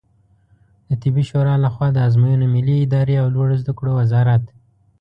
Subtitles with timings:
[0.87, 4.43] د طبي شورا له خوا د آزموینو ملي ادارې او لوړو زده کړو وزارت